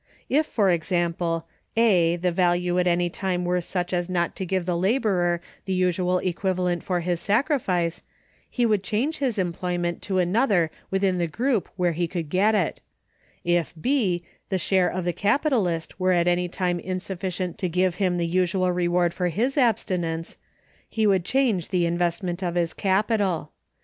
[0.29, 1.45] If, for example
[1.77, 5.73] (a), the value at any time were such as not to give the laborer the
[5.75, 8.01] usual equivalent for his sacrifice,
[8.49, 12.81] he would change his employment to another within the group where he could get it;
[13.43, 18.17] if (b) the share of the capitalist were at any time insufficient to give him
[18.17, 20.35] the usual reward for his abstinence,
[20.89, 23.51] he would change the investment of his capital.